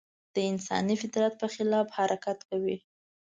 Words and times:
د 0.33 0.35
انساني 0.51 0.95
فطرت 1.01 1.33
په 1.41 1.47
خلاف 1.53 1.87
حرکت 1.97 2.37
کوي. 2.49 2.77